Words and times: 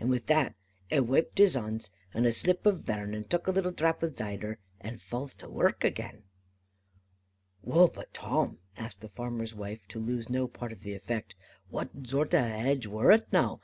And 0.00 0.10
wi' 0.10 0.18
that, 0.26 0.56
a 0.90 0.98
waiped 0.98 1.38
his 1.38 1.54
hons 1.54 1.92
with 2.12 2.26
a 2.26 2.32
slip 2.32 2.66
of 2.66 2.80
vern, 2.80 3.14
and 3.14 3.30
tuk 3.30 3.46
a 3.46 3.52
little 3.52 3.70
drap 3.70 4.02
of 4.02 4.16
zider, 4.18 4.58
and 4.80 5.00
full 5.00 5.28
to's 5.28 5.48
wark 5.48 5.84
again." 5.84 6.24
"Wull, 7.62 7.86
but 7.86 8.12
Tim," 8.12 8.58
asked 8.76 9.02
the 9.02 9.08
farmer's 9.10 9.54
wife, 9.54 9.86
to 9.90 10.00
lose 10.00 10.28
no 10.28 10.48
part 10.48 10.72
of 10.72 10.80
the 10.80 10.94
effect, 10.96 11.36
"what 11.70 11.90
zort 12.04 12.34
of 12.34 12.42
a 12.44 12.48
hadge 12.48 12.88
wor 12.88 13.12
it 13.12 13.32
now? 13.32 13.60